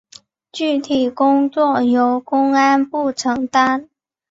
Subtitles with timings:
[0.51, 3.87] 具体工作由公安部承担。